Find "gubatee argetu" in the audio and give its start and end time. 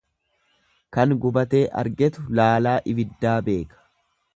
1.27-2.27